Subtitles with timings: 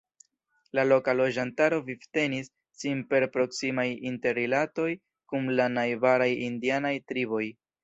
[0.77, 2.49] La loka loĝantaro vivtenis
[2.85, 4.89] sin per proksimaj interrilatoj
[5.35, 7.47] kun la najbaraj indianaj triboj.